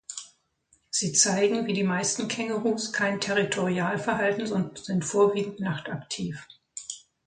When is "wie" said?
1.67-1.73